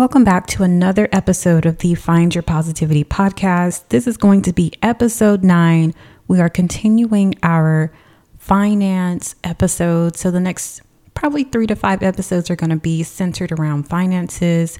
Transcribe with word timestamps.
Welcome 0.00 0.24
back 0.24 0.46
to 0.46 0.62
another 0.62 1.10
episode 1.12 1.66
of 1.66 1.76
the 1.76 1.94
Find 1.94 2.34
Your 2.34 2.40
Positivity 2.40 3.04
podcast. 3.04 3.86
This 3.90 4.06
is 4.06 4.16
going 4.16 4.40
to 4.40 4.52
be 4.54 4.72
episode 4.80 5.44
nine. 5.44 5.92
We 6.26 6.40
are 6.40 6.48
continuing 6.48 7.34
our 7.42 7.92
finance 8.38 9.34
episode. 9.44 10.16
So, 10.16 10.30
the 10.30 10.40
next 10.40 10.80
probably 11.12 11.44
three 11.44 11.66
to 11.66 11.76
five 11.76 12.02
episodes 12.02 12.48
are 12.48 12.56
going 12.56 12.70
to 12.70 12.76
be 12.76 13.02
centered 13.02 13.52
around 13.52 13.90
finances, 13.90 14.78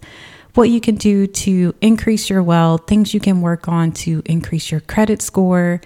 what 0.55 0.71
you 0.71 0.81
can 0.81 0.95
do 0.95 1.27
to 1.27 1.75
increase 1.83 2.31
your 2.31 2.43
wealth, 2.43 2.87
things 2.87 3.13
you 3.13 3.21
can 3.21 3.43
work 3.43 3.69
on 3.69 3.93
to 3.93 4.23
increase 4.25 4.71
your 4.71 4.81
credit 4.81 5.21
score, 5.21 5.83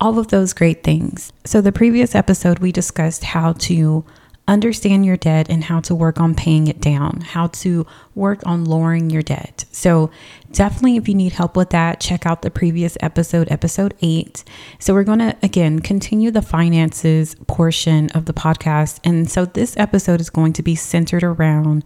all 0.00 0.20
of 0.20 0.28
those 0.28 0.52
great 0.52 0.84
things. 0.84 1.32
So, 1.44 1.62
the 1.62 1.72
previous 1.72 2.14
episode, 2.14 2.60
we 2.60 2.70
discussed 2.70 3.24
how 3.24 3.54
to 3.54 4.04
understand 4.48 5.06
your 5.06 5.16
debt 5.16 5.48
and 5.48 5.64
how 5.64 5.80
to 5.80 5.94
work 5.94 6.20
on 6.20 6.34
paying 6.34 6.66
it 6.66 6.80
down, 6.80 7.20
how 7.20 7.46
to 7.48 7.86
work 8.14 8.40
on 8.44 8.64
lowering 8.64 9.10
your 9.10 9.22
debt. 9.22 9.64
So, 9.72 10.10
definitely, 10.50 10.96
if 10.96 11.08
you 11.08 11.14
need 11.14 11.32
help 11.32 11.56
with 11.56 11.70
that, 11.70 12.00
check 12.00 12.26
out 12.26 12.42
the 12.42 12.50
previous 12.50 12.96
episode, 13.00 13.50
episode 13.50 13.94
eight. 14.02 14.44
So, 14.78 14.94
we're 14.94 15.04
going 15.04 15.20
to 15.20 15.36
again 15.42 15.78
continue 15.78 16.30
the 16.30 16.42
finances 16.42 17.36
portion 17.46 18.10
of 18.10 18.26
the 18.26 18.34
podcast. 18.34 18.98
And 19.04 19.30
so, 19.30 19.44
this 19.44 19.76
episode 19.76 20.20
is 20.20 20.30
going 20.30 20.52
to 20.54 20.62
be 20.62 20.74
centered 20.74 21.22
around 21.22 21.84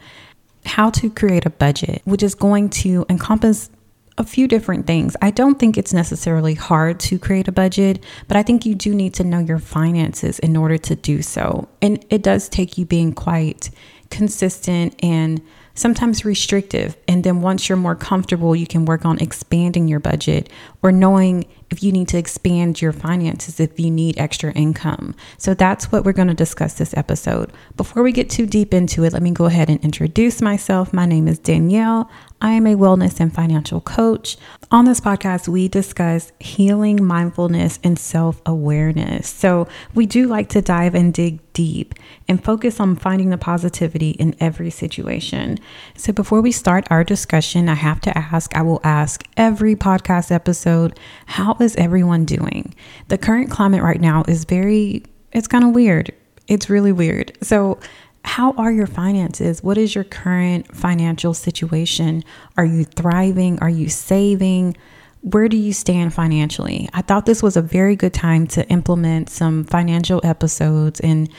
how 0.65 0.91
to 0.91 1.11
create 1.11 1.47
a 1.47 1.51
budget, 1.51 2.03
which 2.05 2.23
is 2.23 2.35
going 2.35 2.71
to 2.71 3.07
encompass 3.09 3.71
a 4.19 4.25
few 4.25 4.49
different 4.49 4.87
things. 4.87 5.17
I 5.21 5.31
don't 5.31 5.59
think 5.59 5.77
it's 5.77 5.93
necessarily 5.93 6.55
hard 6.55 6.99
to 7.01 7.19
create 7.19 7.49
a 7.49 7.53
budget, 7.53 8.03
but 8.29 8.37
I 8.37 8.43
think 8.43 8.65
you 8.65 8.75
do 8.75 8.95
need 8.95 9.15
to 9.15 9.25
know 9.25 9.41
your 9.41 9.59
finances 9.59 10.39
in 10.39 10.57
order 10.57 10.79
to 10.79 10.97
do 10.97 11.23
so. 11.23 11.69
And 11.83 12.05
it 12.09 12.23
does 12.23 12.49
take 12.49 12.79
you 12.79 12.87
being 12.87 13.13
quite 13.13 13.71
consistent 14.11 14.95
and 15.03 15.43
sometimes 15.75 16.25
restrictive. 16.25 16.97
And 17.07 17.25
then 17.25 17.43
once 17.43 17.69
you're 17.69 17.77
more 17.77 17.95
comfortable, 17.95 18.57
you 18.57 18.67
can 18.67 18.87
work 18.87 19.05
on 19.05 19.19
expanding 19.19 19.89
your 19.89 20.01
budget 20.01 20.51
or 20.83 20.93
knowing 20.93 21.47
if 21.71 21.83
you 21.83 21.93
need 21.93 22.09
to 22.09 22.19
expand 22.19 22.81
your 22.81 22.93
finances, 22.93 23.59
if 23.59 23.79
you 23.79 23.91
need 23.91 24.19
extra 24.19 24.53
income. 24.53 25.15
So 25.37 25.55
that's 25.55 25.91
what 25.91 26.05
we're 26.05 26.13
going 26.13 26.29
to 26.29 26.35
discuss 26.35 26.75
this 26.75 26.97
episode. 26.97 27.53
Before 27.77 28.03
we 28.03 28.13
get 28.13 28.31
too 28.31 28.47
deep 28.47 28.73
into 28.73 29.05
it, 29.05 29.13
let 29.13 29.23
me 29.23 29.33
go 29.33 29.47
ahead 29.47 29.69
and 29.69 29.83
introduce 29.83 30.41
myself. 30.41 30.93
My 30.93 31.07
name 31.07 31.27
is 31.27 31.41
Danyell. 31.41 32.09
I 32.41 32.51
am 32.51 32.67
a 32.67 32.75
wellness 32.75 33.19
and 33.19 33.35
financial 33.35 33.81
coach. 33.81 34.37
On 34.71 34.85
this 34.85 35.01
podcast, 35.01 35.49
we 35.49 35.69
discuss 35.69 36.33
healing, 36.39 37.03
mindfulness, 37.03 37.79
and 37.83 37.99
self 37.99 38.43
awareness. 38.45 39.29
So, 39.29 39.69
we 39.95 40.05
do 40.05 40.27
like 40.27 40.51
to 40.51 40.61
dive 40.61 40.95
and 40.95 41.15
dig 41.15 41.41
deep 41.55 41.95
and 42.29 42.45
focus 42.45 42.79
on 42.79 42.97
finding 42.97 43.31
the 43.31 43.39
positivity 43.39 44.11
in 44.11 44.37
every 44.39 44.69
situation. 44.69 45.59
So, 45.97 46.13
before 46.13 46.43
we 46.43 46.53
start 46.53 46.87
our 46.91 47.05
discussion, 47.05 47.71
I 47.71 47.75
have 47.75 48.03
to 48.03 48.19
ask 48.19 48.55
I 48.55 48.63
will 48.63 48.81
ask 48.85 49.25
every 49.39 49.75
podcast 49.75 50.31
episode 50.31 50.99
how 51.25 51.57
is 51.59 51.66
everyone 51.75 52.25
doing? 52.25 52.75
The 53.09 53.19
current 53.19 53.51
climate 53.51 53.83
right 53.83 54.01
now 54.01 54.23
is 54.29 54.45
very, 54.45 55.03
it's 55.33 55.49
kind 55.49 55.65
of 55.65 55.75
weird. 55.75 56.13
It's 56.47 56.71
really 56.71 56.93
weird. 56.93 57.37
So, 57.43 57.81
how 58.25 58.53
are 58.53 58.73
your 58.73 58.89
finances? 58.89 59.63
What 59.63 59.79
is 59.79 59.95
your 59.95 60.05
current 60.05 60.75
financial 60.75 61.33
situation? 61.33 62.25
Are 62.57 62.65
you 62.65 62.85
thriving? 62.85 63.59
Are 63.61 63.71
you 63.71 63.89
saving? 63.89 64.77
Where 65.23 65.49
do 65.49 65.57
you 65.57 65.73
stand 65.73 66.13
financially? 66.13 66.89
I 66.93 67.03
thought 67.03 67.27
this 67.27 67.43
was 67.43 67.57
a 67.57 67.63
very 67.63 67.95
good 67.95 68.13
time 68.13 68.49
to 68.49 68.69
implement 68.69 69.31
some 69.31 69.65
financial 69.65 70.21
episodes. 70.25 70.99
And, 71.01 71.31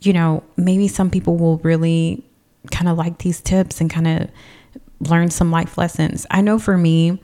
you 0.00 0.14
know, 0.14 0.42
maybe 0.56 0.88
some 0.88 1.10
people 1.10 1.36
will 1.36 1.58
really 1.58 2.24
kind 2.70 2.88
of 2.88 2.96
like 2.96 3.18
these 3.18 3.40
tips 3.40 3.80
and 3.80 3.90
kind 3.90 4.08
of 4.08 4.30
learn 5.00 5.30
some 5.30 5.50
life 5.50 5.78
lessons. 5.78 6.26
I 6.30 6.40
know 6.40 6.58
for 6.58 6.76
me, 6.76 7.20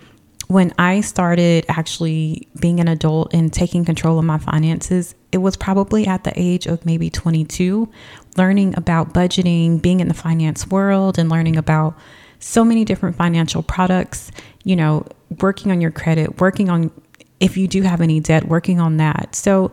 when 0.49 0.73
I 0.79 1.01
started 1.01 1.65
actually 1.69 2.49
being 2.61 2.79
an 2.79 2.87
adult 2.87 3.35
and 3.35 3.53
taking 3.53 3.85
control 3.85 4.19
of 4.19 4.25
my 4.25 4.39
finances, 4.39 5.15
it 5.33 5.39
was 5.39 5.57
probably 5.57 6.07
at 6.07 6.25
the 6.25 6.33
age 6.37 6.67
of 6.67 6.87
maybe 6.87 7.11
22, 7.11 7.89
learning 8.37 8.77
about 8.77 9.13
budgeting, 9.13 9.83
being 9.83 10.01
in 10.01 10.09
the 10.09 10.15
finance 10.15 10.67
world, 10.69 11.19
and 11.19 11.29
learning 11.29 11.57
about 11.57 11.99
so 12.39 12.65
many 12.65 12.85
different 12.85 13.17
financial 13.17 13.63
products, 13.63 14.31
you 14.63 14.77
know, 14.77 15.05
working 15.41 15.73
on 15.73 15.81
your 15.81 15.91
credit, 15.91 16.41
working 16.41 16.69
on 16.71 16.93
if 17.41 17.57
you 17.57 17.67
do 17.67 17.83
have 17.83 18.01
any 18.01 18.21
debt, 18.21 18.47
working 18.47 18.81
on 18.81 18.99
that. 18.99 19.35
So, 19.35 19.73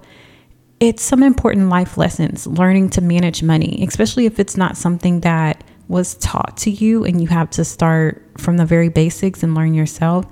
it's 0.80 1.04
some 1.04 1.24
important 1.24 1.70
life 1.70 1.98
lessons 1.98 2.46
learning 2.46 2.90
to 2.90 3.02
manage 3.02 3.42
money, 3.42 3.86
especially 3.88 4.26
if 4.26 4.38
it's 4.38 4.58
not 4.58 4.76
something 4.76 5.22
that 5.22 5.64
was 5.88 6.16
taught 6.16 6.58
to 6.58 6.72
you 6.72 7.06
and 7.06 7.22
you 7.22 7.28
have 7.28 7.50
to 7.52 7.64
start 7.64 8.22
from 8.38 8.58
the 8.58 8.66
very 8.66 8.90
basics 8.90 9.44
and 9.44 9.56
learn 9.56 9.74
yourself 9.74 10.26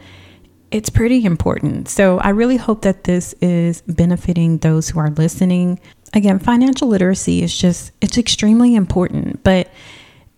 it's 0.72 0.90
pretty 0.90 1.26
important. 1.26 1.90
So 1.90 2.18
I 2.20 2.30
really 2.30 2.58
hope 2.58 2.82
that 2.84 3.04
this 3.04 3.34
is 3.42 3.82
benefiting 3.82 4.58
those 4.59 4.90
who 4.90 5.00
are 5.00 5.09
listening. 5.12 5.80
Again, 6.14 6.40
financial 6.40 6.88
literacy 6.88 7.44
is 7.44 7.56
just, 7.56 7.92
it's 8.02 8.18
extremely 8.18 8.76
important. 8.76 9.44
But 9.44 9.70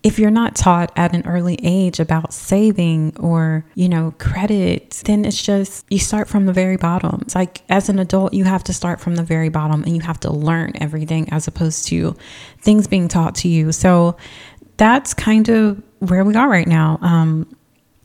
if 0.02 0.20
you're 0.20 0.32
not 0.32 0.56
taught 0.56 0.92
at 0.98 1.16
an 1.16 1.26
early 1.26 1.58
age 1.64 2.00
about 2.00 2.34
saving 2.34 3.16
or, 3.20 3.66
you 3.76 3.88
know, 3.88 4.14
credit, 4.18 5.02
then 5.06 5.24
it's 5.24 5.42
just 5.42 5.86
you 5.90 6.00
start 6.00 6.28
from 6.28 6.46
the 6.46 6.52
very 6.52 6.76
bottom. 6.76 7.20
It's 7.22 7.36
like 7.36 7.62
as 7.70 7.88
an 7.88 8.00
adult, 8.00 8.34
you 8.34 8.44
have 8.44 8.66
to 8.66 8.74
start 8.74 9.00
from 9.00 9.16
the 9.16 9.24
very 9.24 9.50
bottom 9.50 9.84
and 9.84 9.96
you 9.96 10.02
have 10.02 10.20
to 10.22 10.32
learn 10.32 10.74
everything 10.82 11.30
as 11.32 11.48
opposed 11.48 11.88
to 11.88 12.18
things 12.60 12.86
being 12.86 13.08
taught 13.08 13.36
to 13.36 13.48
you. 13.48 13.72
So 13.72 14.18
that's 14.76 15.14
kind 15.14 15.48
of 15.48 15.82
where 16.00 16.26
we 16.26 16.36
are 16.36 16.50
right 16.50 16.68
now. 16.68 17.00
Um, 17.02 17.48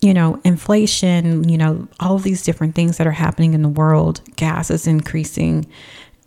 you 0.01 0.15
know, 0.15 0.41
inflation, 0.45 1.49
you 1.49 1.59
know, 1.59 1.89
all 2.01 2.17
of 2.17 2.23
these 2.23 2.43
different 2.43 2.75
things 2.75 2.99
that 2.99 3.07
are 3.07 3.13
happening 3.13 3.55
in 3.55 3.63
the 3.63 3.69
world, 3.69 4.21
gas 4.37 4.71
is 4.71 4.87
increasing. 4.87 5.67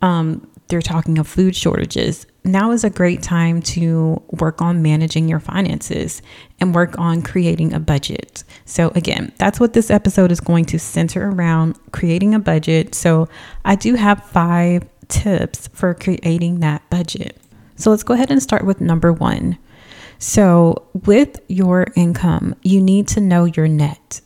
Um, 0.02 0.46
they're 0.68 0.82
talking 0.82 1.18
of 1.18 1.28
food 1.28 1.54
shortages. 1.54 2.26
Now 2.44 2.72
is 2.72 2.82
a 2.82 2.90
great 2.90 3.22
time 3.22 3.62
to 3.62 4.22
work 4.30 4.60
on 4.60 4.82
managing 4.82 5.28
your 5.28 5.38
finances 5.38 6.22
and 6.60 6.74
work 6.74 6.98
on 6.98 7.22
creating 7.22 7.72
a 7.72 7.78
budget. 7.78 8.42
So, 8.64 8.90
again, 8.94 9.32
that's 9.36 9.60
what 9.60 9.74
this 9.74 9.90
episode 9.90 10.32
is 10.32 10.40
going 10.40 10.64
to 10.66 10.78
center 10.78 11.28
around 11.28 11.78
creating 11.92 12.34
a 12.34 12.38
budget. 12.38 12.94
So, 12.94 13.28
I 13.64 13.76
do 13.76 13.94
have 13.94 14.24
five 14.24 14.84
tips 15.08 15.68
for 15.68 15.94
creating 15.94 16.60
that 16.60 16.88
budget. 16.90 17.38
So, 17.76 17.90
let's 17.90 18.02
go 18.02 18.14
ahead 18.14 18.30
and 18.30 18.42
start 18.42 18.64
with 18.64 18.80
number 18.80 19.12
one 19.12 19.58
so, 20.22 20.86
with 21.04 21.40
your 21.48 21.88
income, 21.96 22.54
you 22.62 22.80
need 22.80 23.08
to 23.08 23.20
know 23.20 23.44
your 23.44 23.66
net. 23.66 24.20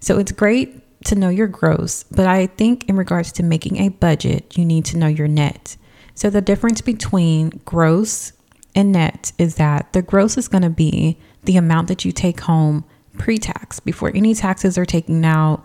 So, 0.00 0.18
it's 0.18 0.32
great 0.32 0.82
to 1.04 1.14
know 1.14 1.28
your 1.28 1.46
gross, 1.46 2.02
but 2.02 2.26
I 2.26 2.48
think 2.48 2.88
in 2.88 2.96
regards 2.96 3.30
to 3.32 3.44
making 3.44 3.76
a 3.76 3.90
budget, 3.90 4.58
you 4.58 4.64
need 4.64 4.84
to 4.86 4.96
know 4.96 5.06
your 5.06 5.28
net. 5.28 5.76
So, 6.16 6.30
the 6.30 6.40
difference 6.40 6.80
between 6.80 7.60
gross 7.64 8.32
and 8.74 8.90
net 8.90 9.30
is 9.38 9.54
that 9.54 9.92
the 9.92 10.02
gross 10.02 10.36
is 10.36 10.48
going 10.48 10.64
to 10.64 10.68
be 10.68 11.16
the 11.44 11.56
amount 11.56 11.86
that 11.86 12.04
you 12.04 12.10
take 12.10 12.40
home 12.40 12.84
pre 13.16 13.38
tax 13.38 13.78
before 13.78 14.10
any 14.16 14.34
taxes 14.34 14.76
are 14.76 14.84
taken 14.84 15.24
out, 15.24 15.64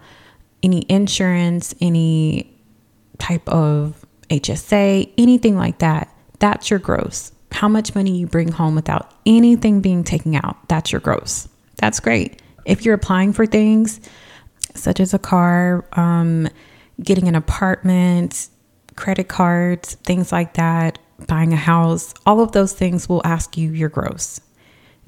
any 0.61 0.85
insurance, 0.89 1.73
any 1.81 2.55
type 3.17 3.49
of 3.49 4.05
HSA, 4.29 5.11
anything 5.17 5.57
like 5.57 5.79
that. 5.79 6.15
That's 6.37 6.69
your 6.69 6.77
gross 6.77 7.31
how 7.61 7.67
much 7.67 7.93
money 7.93 8.17
you 8.17 8.25
bring 8.25 8.51
home 8.51 8.73
without 8.73 9.13
anything 9.23 9.81
being 9.81 10.03
taken 10.03 10.33
out. 10.33 10.57
That's 10.67 10.91
your 10.91 10.99
gross. 10.99 11.47
That's 11.75 11.99
great. 11.99 12.41
If 12.65 12.83
you're 12.83 12.95
applying 12.95 13.33
for 13.33 13.45
things 13.45 14.01
such 14.73 14.99
as 14.99 15.13
a 15.13 15.19
car, 15.19 15.85
um, 15.93 16.49
getting 17.03 17.27
an 17.27 17.35
apartment, 17.35 18.49
credit 18.95 19.27
cards, 19.27 19.93
things 19.93 20.31
like 20.31 20.55
that, 20.55 20.97
buying 21.27 21.53
a 21.53 21.55
house, 21.55 22.15
all 22.25 22.39
of 22.39 22.51
those 22.51 22.73
things 22.73 23.07
will 23.07 23.21
ask 23.23 23.55
you 23.55 23.69
your 23.73 23.89
gross. 23.89 24.41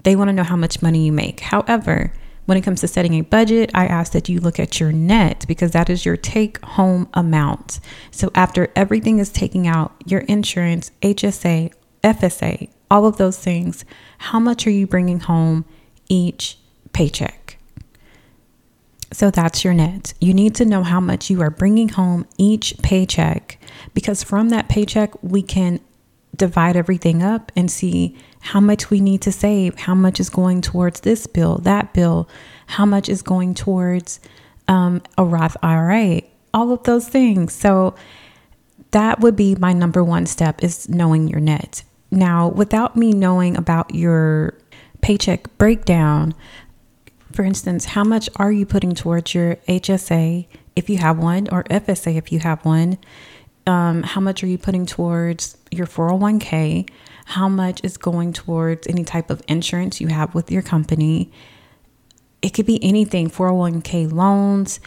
They 0.04 0.16
want 0.16 0.28
to 0.28 0.34
know 0.34 0.44
how 0.44 0.56
much 0.56 0.80
money 0.80 1.08
you 1.08 1.12
make. 1.12 1.40
However, 1.40 2.14
when 2.46 2.60
it 2.60 2.62
comes 2.62 2.82
to 2.82 2.88
setting 2.88 3.16
a 3.16 3.22
budget, 3.22 3.72
I 3.74 3.88
ask 3.88 4.12
that 4.12 4.30
you 4.30 4.40
look 4.40 4.60
at 4.60 4.80
your 4.80 4.92
net 4.92 5.44
because 5.48 5.72
that 5.72 5.90
is 5.90 6.06
your 6.06 6.18
take 6.18 6.64
home 6.64 7.10
amount. 7.16 7.80
So 8.12 8.30
after 8.36 8.72
everything 8.76 9.18
is 9.18 9.32
taken 9.32 9.66
out, 9.66 9.96
your 10.06 10.22
insurance, 10.22 10.92
HSA, 11.02 11.74
FSA, 12.04 12.70
all 12.92 13.06
of 13.06 13.18
those 13.18 13.38
things, 13.38 13.86
how 14.18 14.40
much 14.40 14.68
are 14.68 14.72
you 14.72 14.86
bringing 14.86 15.22
home 15.22 15.66
each 16.10 16.58
paycheck? 16.92 17.58
So 19.12 19.30
that's 19.30 19.64
your 19.64 19.74
net. 19.74 20.14
You 20.20 20.34
need 20.34 20.56
to 20.56 20.66
know 20.66 20.84
how 20.84 21.00
much 21.00 21.30
you 21.30 21.42
are 21.42 21.52
bringing 21.52 21.90
home 21.90 22.26
each 22.38 22.76
paycheck 22.82 23.60
because 23.94 24.24
from 24.24 24.50
that 24.50 24.70
paycheck, 24.70 25.12
we 25.22 25.44
can 25.44 25.80
divide 26.36 26.76
everything 26.76 27.22
up 27.22 27.52
and 27.56 27.70
see 27.70 28.18
how 28.42 28.60
much 28.60 28.90
we 28.90 29.00
need 29.00 29.22
to 29.22 29.32
save, 29.32 29.78
how 29.80 29.94
much 29.94 30.20
is 30.20 30.30
going 30.30 30.62
towards 30.62 31.02
this 31.02 31.28
bill, 31.28 31.60
that 31.60 31.94
bill, 31.94 32.28
how 32.66 32.86
much 32.86 33.08
is 33.08 33.22
going 33.22 33.54
towards 33.54 34.20
um, 34.68 35.02
a 35.18 35.24
Roth 35.24 35.56
IRA, 35.62 36.22
all 36.54 36.72
of 36.72 36.84
those 36.84 37.08
things. 37.08 37.54
So 37.54 37.96
that 38.92 39.20
would 39.20 39.36
be 39.36 39.56
my 39.56 39.74
number 39.74 40.04
one 40.04 40.26
step 40.26 40.64
is 40.64 40.90
knowing 40.90 41.28
your 41.28 41.40
net. 41.40 41.84
Now, 42.14 42.48
without 42.48 42.96
me 42.96 43.12
knowing 43.12 43.58
about 43.58 43.96
your 43.96 44.54
paycheck 45.02 45.58
breakdown, 45.58 46.36
For 47.34 47.44
instance, 47.44 47.86
how 47.86 48.04
much 48.04 48.30
are 48.36 48.52
you 48.52 48.64
putting 48.66 48.94
towards 48.94 49.34
your 49.34 49.56
HSA 49.68 50.46
if 50.76 50.88
you 50.88 50.98
have 51.00 51.18
one, 51.18 51.50
or 51.52 51.64
FSA 51.64 52.16
if 52.16 52.32
you 52.32 52.40
have 52.40 52.64
one? 52.64 53.00
Um, 53.66 54.04
how 54.04 54.22
much 54.22 54.44
are 54.44 54.48
you 54.48 54.60
putting 54.60 54.86
towards 54.86 55.58
your 55.72 55.88
401k? 55.88 56.88
How 57.26 57.50
much 57.50 57.82
is 57.84 57.98
going 57.98 58.34
towards 58.34 58.86
any 58.86 59.04
type 59.04 59.32
of 59.32 59.42
insurance 59.48 60.00
you 60.00 60.10
have 60.10 60.36
with 60.36 60.52
your 60.52 60.62
company? 60.62 61.32
It 62.44 62.54
could 62.54 62.68
be 62.68 62.84
anything 62.84 63.32
401k 63.32 64.12
loans, 64.12 64.80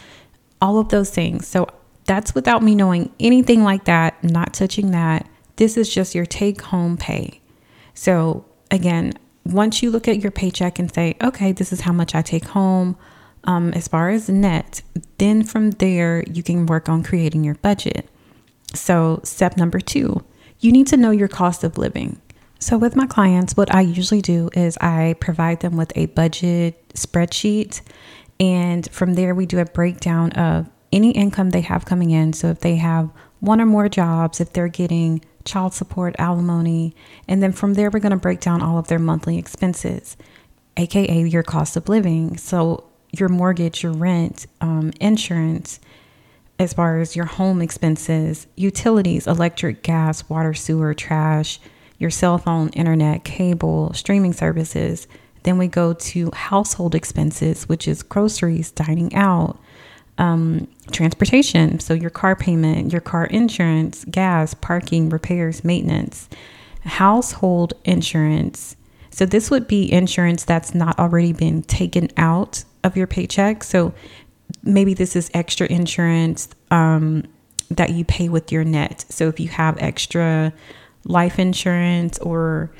all 0.61 0.79
of 0.79 0.87
those 0.87 1.09
things. 1.09 1.47
So 1.47 1.67
that's 2.05 2.33
without 2.33 2.63
me 2.63 2.75
knowing 2.75 3.11
anything 3.19 3.63
like 3.65 3.85
that, 3.85 4.23
not 4.23 4.53
touching 4.53 4.91
that. 4.91 5.27
This 5.57 5.77
is 5.77 5.93
just 5.93 6.15
your 6.15 6.25
take 6.25 6.61
home 6.61 6.97
pay. 6.97 7.41
So, 7.93 8.45
again, 8.71 9.13
once 9.43 9.81
you 9.81 9.91
look 9.91 10.07
at 10.07 10.21
your 10.21 10.31
paycheck 10.31 10.79
and 10.79 10.93
say, 10.93 11.15
okay, 11.21 11.51
this 11.51 11.71
is 11.71 11.81
how 11.81 11.93
much 11.93 12.15
I 12.15 12.21
take 12.21 12.45
home 12.45 12.97
um, 13.43 13.73
as 13.73 13.87
far 13.87 14.09
as 14.09 14.29
net, 14.29 14.81
then 15.17 15.43
from 15.43 15.71
there, 15.71 16.23
you 16.23 16.43
can 16.43 16.65
work 16.65 16.89
on 16.89 17.03
creating 17.03 17.43
your 17.43 17.55
budget. 17.55 18.09
So, 18.73 19.21
step 19.23 19.57
number 19.57 19.79
two, 19.79 20.23
you 20.59 20.71
need 20.71 20.87
to 20.87 20.97
know 20.97 21.11
your 21.11 21.29
cost 21.29 21.63
of 21.63 21.77
living. 21.77 22.21
So, 22.59 22.77
with 22.77 22.95
my 22.95 23.07
clients, 23.07 23.55
what 23.55 23.73
I 23.73 23.81
usually 23.81 24.21
do 24.21 24.49
is 24.53 24.77
I 24.77 25.15
provide 25.19 25.61
them 25.61 25.77
with 25.77 25.93
a 25.95 26.07
budget 26.07 26.89
spreadsheet. 26.89 27.81
And 28.39 28.89
from 28.91 29.13
there, 29.13 29.33
we 29.33 29.45
do 29.45 29.59
a 29.59 29.65
breakdown 29.65 30.31
of 30.33 30.69
any 30.91 31.11
income 31.11 31.51
they 31.51 31.61
have 31.61 31.85
coming 31.85 32.11
in. 32.11 32.33
So, 32.33 32.49
if 32.49 32.59
they 32.59 32.75
have 32.75 33.09
one 33.39 33.61
or 33.61 33.65
more 33.65 33.87
jobs, 33.87 34.41
if 34.41 34.51
they're 34.51 34.67
getting 34.67 35.23
child 35.47 35.73
support, 35.73 36.15
alimony, 36.19 36.93
and 37.27 37.41
then 37.41 37.51
from 37.51 37.73
there, 37.73 37.89
we're 37.89 37.99
going 37.99 38.11
to 38.11 38.17
break 38.17 38.39
down 38.39 38.61
all 38.61 38.77
of 38.77 38.87
their 38.87 38.99
monthly 38.99 39.37
expenses, 39.39 40.17
aka 40.77 41.23
your 41.23 41.43
cost 41.43 41.75
of 41.75 41.89
living. 41.89 42.37
So, 42.37 42.83
your 43.11 43.29
mortgage, 43.29 43.83
your 43.83 43.93
rent, 43.93 44.45
um, 44.61 44.91
insurance, 44.99 45.79
as 46.59 46.73
far 46.73 46.99
as 46.99 47.15
your 47.15 47.25
home 47.25 47.61
expenses, 47.61 48.47
utilities, 48.55 49.27
electric, 49.27 49.81
gas, 49.81 50.27
water, 50.29 50.53
sewer, 50.53 50.93
trash, 50.93 51.59
your 51.97 52.09
cell 52.09 52.37
phone, 52.37 52.69
internet, 52.69 53.23
cable, 53.23 53.93
streaming 53.93 54.33
services. 54.33 55.07
Then 55.43 55.57
we 55.57 55.67
go 55.67 55.93
to 55.93 56.31
household 56.33 56.93
expenses, 56.93 57.69
which 57.69 57.87
is 57.87 58.03
groceries, 58.03 58.71
dining 58.71 59.15
out, 59.15 59.57
um, 60.17 60.67
transportation. 60.91 61.79
So 61.79 61.93
your 61.93 62.09
car 62.09 62.35
payment, 62.35 62.91
your 62.91 63.01
car 63.01 63.25
insurance, 63.25 64.05
gas, 64.05 64.53
parking, 64.53 65.09
repairs, 65.09 65.63
maintenance, 65.63 66.29
household 66.83 67.73
insurance. 67.85 68.75
So 69.11 69.25
this 69.25 69.49
would 69.49 69.67
be 69.67 69.91
insurance 69.91 70.43
that's 70.43 70.75
not 70.75 70.97
already 70.99 71.33
been 71.33 71.63
taken 71.63 72.09
out 72.17 72.63
of 72.83 72.95
your 72.95 73.07
paycheck. 73.07 73.63
So 73.63 73.93
maybe 74.63 74.93
this 74.93 75.15
is 75.15 75.31
extra 75.33 75.67
insurance 75.67 76.49
um, 76.71 77.23
that 77.69 77.91
you 77.91 78.05
pay 78.05 78.29
with 78.29 78.51
your 78.51 78.63
net. 78.63 79.05
So 79.09 79.27
if 79.27 79.39
you 79.39 79.49
have 79.49 79.77
extra 79.79 80.53
life 81.03 81.39
insurance 81.39 82.19
or 82.19 82.71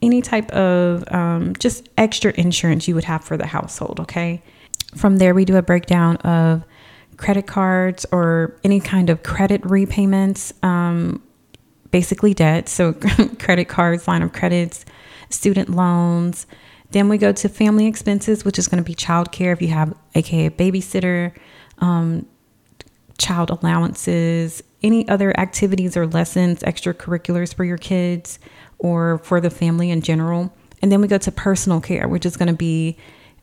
any 0.00 0.20
type 0.20 0.50
of 0.50 1.04
um, 1.12 1.54
just 1.58 1.88
extra 1.96 2.32
insurance 2.36 2.88
you 2.88 2.94
would 2.94 3.04
have 3.04 3.24
for 3.24 3.36
the 3.36 3.46
household, 3.46 4.00
okay? 4.00 4.42
From 4.94 5.16
there, 5.16 5.34
we 5.34 5.44
do 5.44 5.56
a 5.56 5.62
breakdown 5.62 6.16
of 6.18 6.64
credit 7.16 7.46
cards 7.46 8.04
or 8.12 8.58
any 8.64 8.80
kind 8.80 9.10
of 9.10 9.22
credit 9.22 9.64
repayments, 9.64 10.52
um, 10.62 11.22
basically 11.90 12.34
debt. 12.34 12.68
So, 12.68 12.92
credit 13.38 13.68
cards, 13.68 14.08
line 14.08 14.22
of 14.22 14.32
credits, 14.32 14.84
student 15.30 15.70
loans. 15.70 16.46
Then 16.90 17.08
we 17.08 17.16
go 17.16 17.32
to 17.32 17.48
family 17.48 17.86
expenses, 17.86 18.44
which 18.44 18.58
is 18.58 18.68
going 18.68 18.82
to 18.82 18.86
be 18.86 18.94
childcare 18.94 19.52
if 19.52 19.62
you 19.62 19.68
have, 19.68 19.94
aka 20.14 20.50
babysitter, 20.50 21.34
um, 21.78 22.26
child 23.18 23.50
allowances, 23.50 24.62
any 24.82 25.08
other 25.08 25.38
activities 25.38 25.96
or 25.96 26.06
lessons, 26.06 26.62
extracurriculars 26.62 27.54
for 27.54 27.64
your 27.64 27.78
kids 27.78 28.38
or 28.78 29.18
for 29.18 29.40
the 29.40 29.50
family 29.50 29.90
in 29.90 30.02
general. 30.02 30.52
And 30.82 30.90
then 30.90 31.00
we 31.00 31.08
go 31.08 31.18
to 31.18 31.32
personal 31.32 31.80
care, 31.80 32.08
which 32.08 32.26
is 32.26 32.36
going 32.36 32.48
to 32.48 32.54
be 32.54 32.98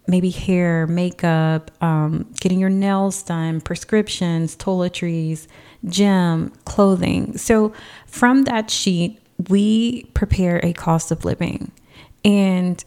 maybe 0.09 0.31
hair, 0.31 0.87
makeup, 0.87 1.71
um, 1.81 2.25
getting 2.39 2.59
your 2.59 2.69
nails 2.69 3.21
done, 3.23 3.61
prescriptions, 3.61 4.55
toiletries, 4.55 5.47
gym, 5.85 6.51
clothing. 6.65 7.37
So 7.37 7.73
from 8.07 8.43
that 8.43 8.69
sheet, 8.69 9.21
we 9.49 10.03
prepare 10.13 10.59
a 10.63 10.73
cost 10.73 11.11
of 11.11 11.23
living. 11.23 11.71
And 12.25 12.83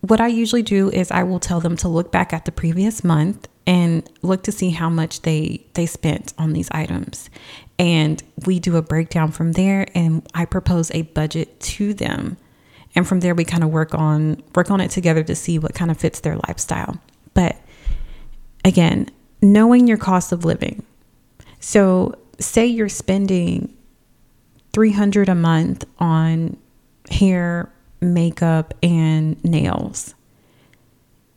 what 0.00 0.20
I 0.20 0.28
usually 0.28 0.62
do 0.62 0.90
is 0.90 1.10
I 1.10 1.22
will 1.22 1.40
tell 1.40 1.60
them 1.60 1.76
to 1.76 1.88
look 1.88 2.10
back 2.10 2.32
at 2.32 2.46
the 2.46 2.52
previous 2.52 3.04
month 3.04 3.46
and 3.66 4.08
look 4.22 4.42
to 4.44 4.52
see 4.52 4.70
how 4.70 4.88
much 4.88 5.22
they 5.22 5.64
they 5.74 5.86
spent 5.86 6.32
on 6.38 6.54
these 6.54 6.70
items. 6.70 7.28
And 7.78 8.22
we 8.46 8.58
do 8.58 8.76
a 8.76 8.82
breakdown 8.82 9.30
from 9.30 9.52
there 9.52 9.86
and 9.94 10.26
I 10.34 10.46
propose 10.46 10.90
a 10.92 11.02
budget 11.02 11.60
to 11.60 11.94
them. 11.94 12.38
And 12.94 13.06
from 13.06 13.20
there 13.20 13.34
we 13.34 13.44
kind 13.44 13.62
of 13.62 13.70
work 13.70 13.94
on 13.94 14.42
work 14.54 14.70
on 14.70 14.80
it 14.80 14.90
together 14.90 15.22
to 15.24 15.34
see 15.34 15.58
what 15.58 15.74
kind 15.74 15.90
of 15.90 15.96
fits 15.96 16.20
their 16.20 16.36
lifestyle. 16.48 16.98
But 17.34 17.56
again, 18.64 19.10
knowing 19.42 19.86
your 19.86 19.98
cost 19.98 20.32
of 20.32 20.44
living. 20.44 20.84
So 21.60 22.16
say 22.38 22.66
you're 22.66 22.88
spending 22.88 23.74
300 24.72 25.28
a 25.28 25.34
month 25.34 25.84
on 25.98 26.56
hair, 27.10 27.70
makeup, 28.00 28.74
and 28.82 29.42
nails. 29.44 30.14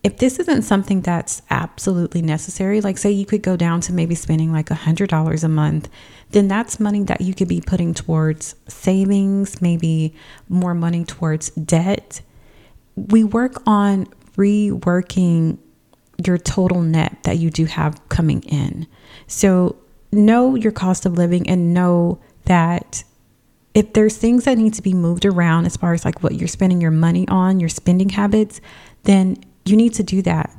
If 0.04 0.18
this 0.18 0.38
isn't 0.40 0.64
something 0.64 1.00
that's 1.00 1.42
absolutely 1.50 2.22
necessary, 2.22 2.82
like 2.82 2.98
say 2.98 3.10
you 3.10 3.26
could 3.26 3.42
go 3.42 3.56
down 3.56 3.80
to 3.82 3.94
maybe 3.94 4.16
spending 4.16 4.52
like 4.52 4.70
a 4.70 4.76
$100 4.76 5.44
a 5.44 5.48
month, 5.48 5.90
then 6.32 6.50
that's 6.50 6.80
money 6.80 7.04
that 7.04 7.22
you 7.22 7.34
could 7.34 7.48
be 7.48 7.62
putting 7.62 7.94
towards 7.94 8.56
savings, 8.68 9.62
maybe 9.62 10.14
more 10.50 10.74
money 10.74 11.06
towards 11.06 11.52
debt. 11.52 12.22
We 12.96 13.24
work 13.24 13.62
on 13.66 14.08
reworking 14.36 15.58
your 16.26 16.38
total 16.38 16.82
net 16.82 17.18
that 17.24 17.38
you 17.38 17.50
do 17.50 17.66
have 17.66 18.10
coming 18.10 18.42
in. 18.44 18.88
So 19.28 19.78
know 20.12 20.56
your 20.56 20.72
cost 20.72 21.06
of 21.06 21.14
living 21.14 21.50
and 21.50 21.74
know 21.74 22.20
that 22.46 23.04
if 23.74 23.94
there's 23.94 24.18
things 24.18 24.44
that 24.46 24.58
need 24.58 24.74
to 24.76 24.82
be 24.82 24.94
moved 24.94 25.26
around 25.26 25.66
as 25.66 25.78
far 25.78 25.94
as 25.94 26.06
like 26.06 26.22
what 26.22 26.36
you're 26.36 26.48
spending 26.48 26.82
your 26.82 26.92
money 26.92 27.28
on, 27.28 27.60
your 27.60 27.70
spending 27.70 28.10
habits, 28.10 28.62
then 29.04 29.38
you 29.66 29.76
need 29.76 29.94
to 29.96 30.04
do 30.04 30.22
that. 30.24 30.56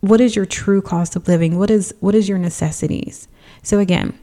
What 0.00 0.20
is 0.20 0.36
your 0.36 0.46
true 0.46 0.82
cost 0.82 1.16
of 1.16 1.26
living? 1.26 1.58
What 1.58 1.70
is 1.70 1.94
what 2.00 2.14
is 2.14 2.28
your 2.28 2.38
necessities? 2.38 3.28
So 3.62 3.78
again, 3.78 4.18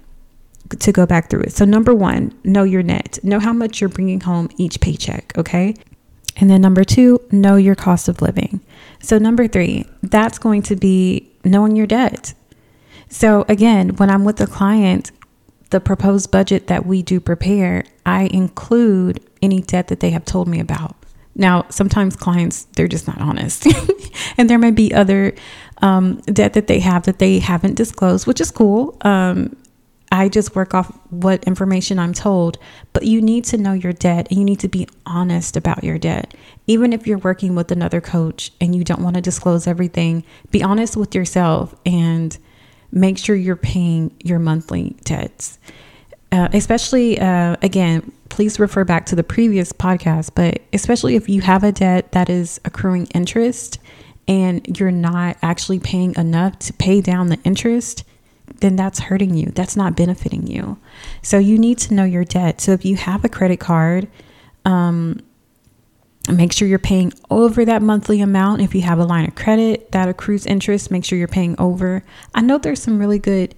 to 0.80 0.92
go 0.92 1.06
back 1.06 1.30
through 1.30 1.42
it. 1.42 1.54
So 1.54 1.66
number 1.66 1.94
1, 1.94 2.40
know 2.44 2.64
your 2.64 2.84
net. 2.84 3.20
Know 3.24 3.40
how 3.40 3.54
much 3.54 3.82
you're 3.82 3.90
bringing 3.90 4.22
home 4.22 4.50
each 4.58 4.80
paycheck, 4.80 5.34
okay? 5.38 5.76
And 6.38 6.50
then 6.50 6.62
number 6.62 6.84
2, 6.84 7.20
know 7.32 7.58
your 7.58 7.76
cost 7.76 8.08
of 8.08 8.22
living. 8.22 8.62
So 9.02 9.18
number 9.18 9.48
3, 9.48 9.86
that's 10.02 10.40
going 10.40 10.62
to 10.64 10.76
be 10.76 11.32
knowing 11.44 11.76
your 11.76 11.88
debt. 11.88 12.34
So 13.10 13.46
again, 13.48 13.90
when 13.98 14.10
I'm 14.10 14.24
with 14.24 14.42
a 14.42 14.48
client, 14.48 15.12
the 15.70 15.80
proposed 15.80 16.32
budget 16.32 16.68
that 16.68 16.86
we 16.86 17.02
do 17.02 17.20
prepare, 17.20 17.84
I 18.06 18.24
include 18.34 19.20
any 19.42 19.62
debt 19.62 19.90
that 19.90 20.00
they 20.00 20.12
have 20.12 20.26
told 20.26 20.48
me 20.48 20.60
about. 20.60 20.96
Now, 21.36 21.66
sometimes 21.70 22.16
clients, 22.16 22.66
they're 22.76 22.88
just 22.88 23.08
not 23.08 23.20
honest. 23.20 23.68
and 24.38 24.50
there 24.50 24.60
may 24.60 24.72
be 24.72 24.94
other 24.94 25.34
um, 25.82 26.18
debt 26.22 26.54
that 26.54 26.68
they 26.68 26.80
have 26.80 27.04
that 27.04 27.20
they 27.20 27.40
haven't 27.40 27.76
disclosed, 27.76 28.28
which 28.28 28.40
is 28.40 28.52
cool. 28.52 28.98
Um, 29.02 29.56
I 30.12 30.30
just 30.30 30.56
work 30.56 30.76
off 30.76 30.96
what 31.10 31.44
information 31.46 31.98
I'm 31.98 32.14
told, 32.14 32.60
but 32.94 33.04
you 33.04 33.20
need 33.20 33.46
to 33.46 33.58
know 33.58 33.74
your 33.74 33.94
debt 33.94 34.28
and 34.30 34.38
you 34.38 34.46
need 34.46 34.60
to 34.60 34.68
be 34.68 34.88
honest 35.08 35.58
about 35.58 35.84
your 35.84 35.98
debt. 35.98 36.36
Even 36.68 36.94
if 36.94 37.08
you're 37.08 37.18
working 37.18 37.56
with 37.56 37.72
another 37.72 38.00
coach 38.00 38.52
and 38.62 38.76
you 38.76 38.84
don't 38.84 39.02
want 39.02 39.16
to 39.16 39.22
disclose 39.22 39.66
everything, 39.66 40.24
be 40.52 40.62
honest 40.62 40.96
with 40.96 41.16
yourself 41.16 41.74
and 41.84 42.38
make 42.92 43.18
sure 43.18 43.36
you're 43.36 43.56
paying 43.56 44.16
your 44.24 44.38
monthly 44.38 44.96
debts. 45.04 45.58
Uh, 46.32 46.48
especially, 46.54 47.20
uh, 47.20 47.56
again, 47.64 48.12
please 48.34 48.60
refer 48.60 48.84
back 48.84 49.06
to 49.06 49.16
the 49.16 49.24
previous 49.24 49.72
podcast, 49.72 50.32
but 50.34 50.60
especially 50.74 51.16
if 51.16 51.30
you 51.30 51.42
have 51.42 51.64
a 51.64 51.72
debt 51.72 52.12
that 52.14 52.32
is 52.32 52.60
accruing 52.66 53.06
interest 53.14 53.78
and 54.28 54.80
you're 54.80 54.90
not 54.90 55.38
actually 55.44 55.80
paying 55.80 56.16
enough 56.16 56.58
to 56.58 56.74
pay 56.74 57.00
down 57.00 57.30
the 57.30 57.40
interest, 57.44 58.04
then 58.60 58.76
that's 58.76 59.02
hurting 59.02 59.36
you. 59.36 59.52
That's 59.52 59.76
not 59.76 59.96
benefiting 59.96 60.48
you. 60.48 60.80
So 61.22 61.38
you 61.38 61.60
need 61.60 61.78
to 61.80 61.94
know 61.94 62.06
your 62.06 62.26
debt. 62.26 62.60
So 62.60 62.72
if 62.72 62.84
you 62.84 62.96
have 62.96 63.24
a 63.24 63.30
credit 63.30 63.60
card, 63.60 64.08
um, 64.66 65.20
make 66.28 66.54
sure 66.54 66.68
you're 66.68 66.80
paying 66.80 67.14
over 67.30 67.64
that 67.66 67.84
monthly 67.84 68.20
amount. 68.20 68.62
If 68.62 68.74
you 68.74 68.82
have 68.82 68.98
a 68.98 69.06
line 69.06 69.28
of 69.28 69.36
credit 69.36 69.92
that 69.92 70.10
accrues 70.10 70.48
interest, 70.48 70.90
make 70.90 71.06
sure 71.06 71.20
you're 71.20 71.28
paying 71.28 71.56
over. 71.60 72.04
I 72.34 72.42
know 72.42 72.58
there's 72.58 72.82
some 72.82 72.98
really 72.98 73.20
good, 73.20 73.54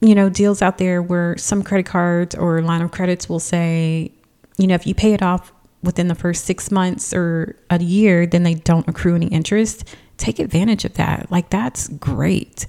you 0.00 0.14
know, 0.14 0.28
deals 0.28 0.62
out 0.62 0.78
there 0.78 1.02
where 1.02 1.36
some 1.38 1.62
credit 1.62 1.86
cards 1.86 2.34
or 2.34 2.60
line 2.62 2.82
of 2.82 2.90
credits 2.90 3.28
will 3.28 3.40
say, 3.40 4.12
you 4.58 4.66
know, 4.66 4.74
if 4.74 4.86
you 4.86 4.94
pay 4.94 5.12
it 5.12 5.22
off 5.22 5.52
within 5.82 6.08
the 6.08 6.14
first 6.14 6.44
six 6.44 6.70
months 6.70 7.14
or 7.14 7.56
a 7.70 7.80
year, 7.82 8.26
then 8.26 8.42
they 8.42 8.54
don't 8.54 8.88
accrue 8.88 9.14
any 9.14 9.28
interest. 9.28 9.84
take 10.18 10.38
advantage 10.38 10.86
of 10.86 10.94
that. 10.94 11.30
Like, 11.30 11.50
that's 11.50 11.88
great. 11.88 12.66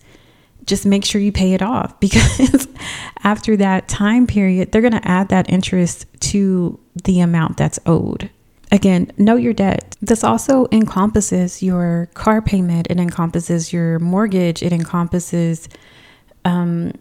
Just 0.65 0.85
make 0.85 1.05
sure 1.05 1.21
you 1.21 1.31
pay 1.31 1.53
it 1.53 1.61
off 1.61 1.97
because 2.01 2.67
after 3.23 3.55
that 3.57 3.87
time 3.87 4.27
period, 4.27 4.71
they're 4.71 4.81
going 4.81 4.91
to 4.91 5.07
add 5.07 5.29
that 5.29 5.49
interest 5.49 6.05
to 6.21 6.77
the 7.03 7.21
amount 7.21 7.57
that's 7.57 7.79
owed. 7.85 8.29
Again, 8.69 9.11
know 9.17 9.37
your 9.37 9.53
debt. 9.53 9.95
This 10.01 10.25
also 10.25 10.67
encompasses 10.73 11.63
your 11.63 12.09
car 12.15 12.41
payment, 12.41 12.87
it 12.89 12.99
encompasses 12.99 13.71
your 13.71 13.97
mortgage, 13.99 14.61
it 14.61 14.73
encompasses 14.73 15.69
um, 16.43 16.91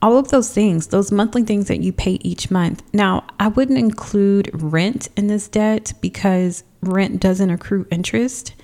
all 0.00 0.16
of 0.16 0.28
those 0.28 0.52
things, 0.52 0.88
those 0.88 1.10
monthly 1.10 1.42
things 1.42 1.68
that 1.68 1.80
you 1.80 1.92
pay 1.92 2.12
each 2.22 2.50
month. 2.50 2.82
Now, 2.92 3.26
I 3.40 3.48
wouldn't 3.48 3.78
include 3.78 4.50
rent 4.52 5.08
in 5.16 5.26
this 5.26 5.48
debt 5.48 5.92
because 6.00 6.62
rent 6.82 7.20
doesn't 7.20 7.50
accrue 7.50 7.86
interest, 7.90 8.54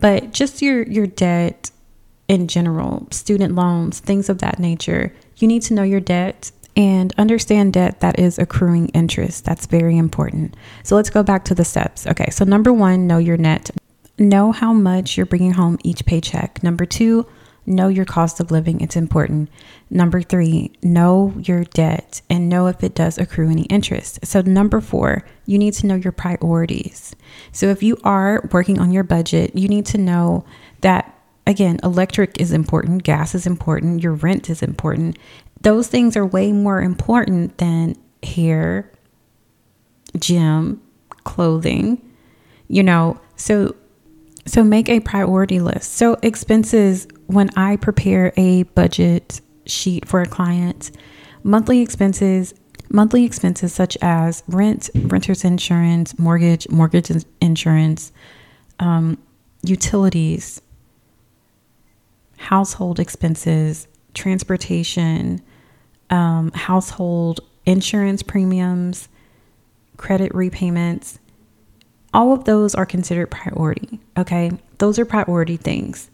but 0.00 0.32
just 0.32 0.62
your 0.62 0.82
your 0.82 1.06
debt 1.06 1.70
in 2.28 2.46
general, 2.46 3.08
student 3.10 3.54
loans, 3.54 4.00
things 4.00 4.28
of 4.28 4.38
that 4.38 4.58
nature. 4.58 5.14
You 5.36 5.48
need 5.48 5.62
to 5.62 5.74
know 5.74 5.82
your 5.82 6.00
debt 6.00 6.50
and 6.76 7.12
understand 7.18 7.72
debt 7.72 8.00
that 8.00 8.18
is 8.18 8.38
accruing 8.38 8.88
interest. 8.90 9.44
That's 9.44 9.66
very 9.66 9.96
important. 9.96 10.54
So 10.84 10.94
let's 10.94 11.10
go 11.10 11.22
back 11.22 11.44
to 11.46 11.54
the 11.54 11.64
steps. 11.64 12.06
Okay, 12.06 12.30
so 12.30 12.44
number 12.44 12.72
one, 12.72 13.06
know 13.06 13.18
your 13.18 13.36
net. 13.36 13.70
Know 14.18 14.52
how 14.52 14.72
much 14.72 15.16
you're 15.16 15.26
bringing 15.26 15.52
home 15.52 15.78
each 15.82 16.04
paycheck. 16.04 16.62
Number 16.62 16.84
two, 16.84 17.26
know 17.68 17.88
your 17.88 18.04
cost 18.04 18.40
of 18.40 18.50
living. 18.50 18.80
It's 18.80 18.96
important. 18.96 19.50
Number 19.90 20.22
three, 20.22 20.72
know 20.82 21.34
your 21.38 21.64
debt 21.64 22.22
and 22.28 22.48
know 22.48 22.66
if 22.66 22.82
it 22.82 22.94
does 22.94 23.18
accrue 23.18 23.50
any 23.50 23.62
interest. 23.64 24.24
So, 24.24 24.40
number 24.40 24.80
four, 24.80 25.24
you 25.46 25.58
need 25.58 25.74
to 25.74 25.86
know 25.86 25.94
your 25.94 26.12
priorities. 26.12 27.14
So, 27.52 27.66
if 27.66 27.82
you 27.82 27.98
are 28.04 28.48
working 28.52 28.78
on 28.80 28.90
your 28.90 29.04
budget, 29.04 29.54
you 29.54 29.68
need 29.68 29.86
to 29.86 29.98
know 29.98 30.44
that 30.80 31.14
again, 31.46 31.80
electric 31.82 32.40
is 32.40 32.52
important, 32.52 33.04
gas 33.04 33.34
is 33.34 33.46
important, 33.46 34.02
your 34.02 34.12
rent 34.12 34.50
is 34.50 34.62
important, 34.62 35.18
those 35.62 35.88
things 35.88 36.16
are 36.16 36.26
way 36.26 36.52
more 36.52 36.80
important 36.82 37.56
than 37.58 37.96
hair, 38.22 38.90
gym, 40.18 40.80
clothing, 41.24 42.00
you 42.68 42.82
know. 42.82 43.18
So 43.36 43.74
so 44.46 44.64
make 44.64 44.88
a 44.88 45.00
priority 45.00 45.60
list. 45.60 45.94
So 45.94 46.16
expenses 46.22 47.06
when 47.28 47.50
I 47.56 47.76
prepare 47.76 48.32
a 48.36 48.64
budget 48.64 49.40
sheet 49.64 50.08
for 50.08 50.20
a 50.20 50.26
client, 50.26 50.90
monthly 51.44 51.80
expenses 51.80 52.54
monthly 52.90 53.24
expenses 53.24 53.70
such 53.70 53.98
as 54.00 54.42
rent, 54.48 54.88
renter's 54.94 55.44
insurance, 55.44 56.18
mortgage, 56.18 56.66
mortgage 56.70 57.10
insurance, 57.38 58.12
um, 58.78 59.18
utilities, 59.62 60.62
household 62.38 62.98
expenses, 62.98 63.86
transportation, 64.14 65.42
um, 66.08 66.50
household 66.52 67.40
insurance 67.66 68.22
premiums, 68.22 69.10
credit 69.98 70.34
repayments, 70.34 71.18
all 72.14 72.32
of 72.32 72.44
those 72.44 72.74
are 72.74 72.86
considered 72.86 73.30
priority. 73.30 74.00
Okay. 74.16 74.50
Those 74.78 74.98
are 74.98 75.04
priority 75.04 75.58
things. 75.58 76.10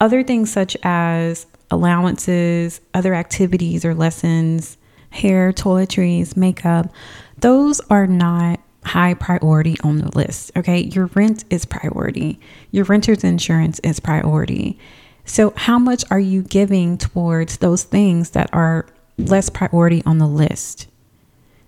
Other 0.00 0.22
things 0.22 0.52
such 0.52 0.76
as 0.82 1.46
allowances, 1.70 2.80
other 2.94 3.14
activities 3.14 3.84
or 3.84 3.94
lessons, 3.94 4.76
hair, 5.10 5.52
toiletries, 5.52 6.36
makeup, 6.36 6.92
those 7.38 7.80
are 7.90 8.06
not 8.06 8.60
high 8.84 9.14
priority 9.14 9.76
on 9.82 9.98
the 9.98 10.16
list. 10.16 10.52
Okay. 10.56 10.80
Your 10.80 11.06
rent 11.06 11.44
is 11.50 11.64
priority, 11.64 12.38
your 12.70 12.84
renter's 12.84 13.24
insurance 13.24 13.80
is 13.80 14.00
priority. 14.00 14.78
So, 15.24 15.52
how 15.56 15.78
much 15.78 16.04
are 16.08 16.20
you 16.20 16.42
giving 16.42 16.98
towards 16.98 17.56
those 17.56 17.82
things 17.82 18.30
that 18.30 18.48
are 18.52 18.86
less 19.18 19.50
priority 19.50 20.02
on 20.04 20.18
the 20.18 20.26
list. 20.26 20.88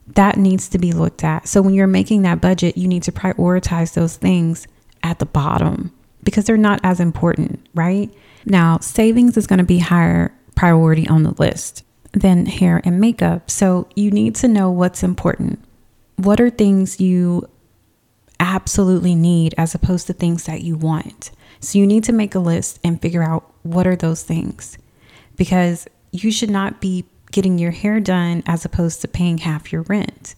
That 0.06 0.36
needs 0.36 0.68
to 0.70 0.78
be 0.78 0.92
looked 0.92 1.24
at. 1.24 1.46
So 1.48 1.62
when 1.62 1.74
you're 1.74 1.86
making 1.86 2.22
that 2.22 2.40
budget, 2.40 2.76
you 2.76 2.88
need 2.88 3.02
to 3.04 3.12
prioritize 3.12 3.94
those 3.94 4.16
things 4.16 4.66
at 5.02 5.18
the 5.18 5.26
bottom 5.26 5.92
because 6.22 6.44
they're 6.44 6.56
not 6.56 6.80
as 6.82 7.00
important, 7.00 7.66
right? 7.74 8.12
Now, 8.44 8.78
savings 8.78 9.36
is 9.36 9.46
going 9.46 9.58
to 9.58 9.64
be 9.64 9.78
higher 9.78 10.32
priority 10.54 11.06
on 11.08 11.22
the 11.22 11.34
list 11.38 11.84
than 12.12 12.46
hair 12.46 12.80
and 12.84 13.00
makeup. 13.00 13.50
So 13.50 13.88
you 13.94 14.10
need 14.10 14.34
to 14.36 14.48
know 14.48 14.70
what's 14.70 15.02
important. 15.02 15.60
What 16.16 16.40
are 16.40 16.50
things 16.50 17.00
you 17.00 17.48
absolutely 18.40 19.14
need 19.14 19.54
as 19.58 19.74
opposed 19.74 20.06
to 20.08 20.12
things 20.12 20.44
that 20.44 20.62
you 20.62 20.76
want? 20.76 21.30
So 21.60 21.78
you 21.78 21.86
need 21.86 22.04
to 22.04 22.12
make 22.12 22.34
a 22.34 22.40
list 22.40 22.78
and 22.82 23.00
figure 23.00 23.22
out 23.22 23.52
what 23.62 23.86
are 23.86 23.96
those 23.96 24.22
things 24.22 24.78
because 25.36 25.86
you 26.12 26.30
should 26.30 26.50
not 26.50 26.80
be 26.80 27.04
getting 27.30 27.58
your 27.58 27.72
hair 27.72 28.00
done 28.00 28.42
as 28.46 28.64
opposed 28.64 29.00
to 29.02 29.08
paying 29.08 29.38
half 29.38 29.72
your 29.72 29.82
rent. 29.82 30.34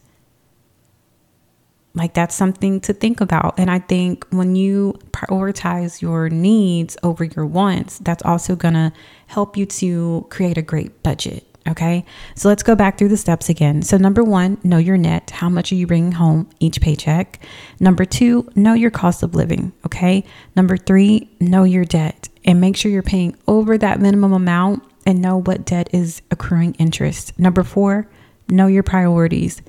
Like, 1.94 2.14
that's 2.14 2.34
something 2.34 2.80
to 2.82 2.92
think 2.92 3.20
about. 3.20 3.58
And 3.58 3.70
I 3.70 3.80
think 3.80 4.24
when 4.30 4.54
you 4.54 4.98
prioritize 5.10 6.00
your 6.00 6.28
needs 6.28 6.96
over 7.02 7.24
your 7.24 7.46
wants, 7.46 7.98
that's 7.98 8.22
also 8.22 8.54
going 8.54 8.74
to 8.74 8.92
help 9.26 9.56
you 9.56 9.66
to 9.66 10.26
create 10.30 10.56
a 10.56 10.62
great 10.62 11.02
budget. 11.02 11.46
Okay. 11.68 12.04
So 12.34 12.48
let's 12.48 12.62
go 12.62 12.74
back 12.74 12.96
through 12.96 13.08
the 13.08 13.16
steps 13.16 13.48
again. 13.48 13.82
So, 13.82 13.96
number 13.96 14.24
one, 14.24 14.58
know 14.64 14.78
your 14.78 14.96
net. 14.96 15.30
How 15.30 15.48
much 15.48 15.70
are 15.70 15.74
you 15.74 15.86
bringing 15.86 16.12
home 16.12 16.48
each 16.58 16.80
paycheck? 16.80 17.38
Number 17.78 18.04
two, 18.04 18.48
know 18.56 18.72
your 18.72 18.90
cost 18.90 19.22
of 19.22 19.34
living. 19.34 19.72
Okay. 19.84 20.24
Number 20.56 20.76
three, 20.76 21.30
know 21.38 21.64
your 21.64 21.84
debt 21.84 22.28
and 22.44 22.60
make 22.60 22.76
sure 22.76 22.90
you're 22.90 23.02
paying 23.02 23.36
over 23.46 23.76
that 23.76 24.00
minimum 24.00 24.32
amount 24.32 24.82
and 25.06 25.20
know 25.20 25.40
what 25.40 25.66
debt 25.66 25.90
is 25.92 26.22
accruing 26.30 26.74
interest. 26.74 27.38
Number 27.38 27.62
four, 27.62 28.08
know 28.48 28.66
your 28.66 28.82
priorities. 28.82 29.60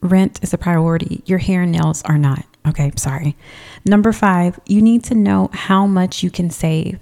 Rent 0.00 0.40
is 0.42 0.54
a 0.54 0.58
priority, 0.58 1.22
your 1.26 1.38
hair 1.38 1.62
and 1.62 1.72
nails 1.72 2.02
are 2.02 2.18
not. 2.18 2.44
Okay, 2.66 2.92
sorry. 2.96 3.36
Number 3.84 4.12
five, 4.12 4.60
you 4.66 4.82
need 4.82 5.04
to 5.04 5.14
know 5.14 5.50
how 5.52 5.86
much 5.86 6.22
you 6.22 6.30
can 6.30 6.50
save. 6.50 7.00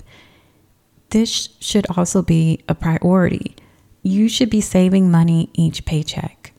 This 1.11 1.49
should 1.61 1.87
also 1.97 2.23
be 2.23 2.65
a 2.69 2.75
priority. 2.75 3.57
You 4.03 4.29
should 4.29 4.51
be 4.51 4.61
saving 4.61 5.11
money 5.11 5.51
each 5.55 5.85
paycheck. 5.85 6.53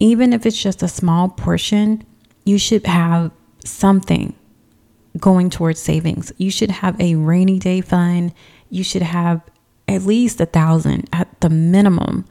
Even 0.00 0.32
if 0.32 0.44
it's 0.44 0.60
just 0.60 0.82
a 0.82 0.88
small 0.88 1.28
portion, 1.28 2.04
you 2.44 2.58
should 2.58 2.86
have 2.86 3.30
something 3.64 4.34
going 5.18 5.50
towards 5.50 5.80
savings. 5.80 6.32
You 6.36 6.50
should 6.50 6.70
have 6.70 7.00
a 7.00 7.14
rainy 7.14 7.58
day 7.58 7.80
fund. 7.80 8.32
You 8.70 8.84
should 8.84 9.02
have 9.02 9.42
at 9.86 10.02
least 10.02 10.40
a 10.40 10.46
thousand 10.46 11.08
at 11.12 11.40
the 11.40 11.50
minimum 11.50 12.24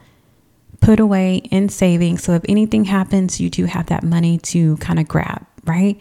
put 0.80 1.00
away 1.00 1.38
in 1.38 1.70
savings. 1.70 2.24
So 2.24 2.34
if 2.34 2.44
anything 2.48 2.86
happens, 2.86 3.40
you 3.40 3.50
do 3.50 3.66
have 3.66 3.88
that 3.88 4.04
money 4.04 4.38
to 4.40 4.78
kind 4.78 5.00
of 5.00 5.08
grab, 5.08 5.46
right? 5.66 6.00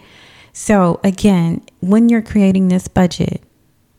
So 0.53 0.99
again, 1.03 1.61
when 1.81 2.09
you're 2.09 2.21
creating 2.21 2.67
this 2.67 2.87
budget, 2.87 3.41